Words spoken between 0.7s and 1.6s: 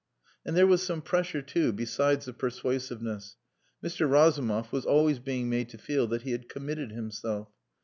some pressure,